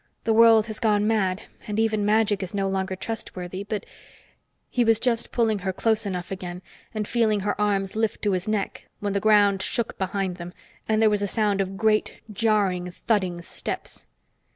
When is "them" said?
10.37-10.55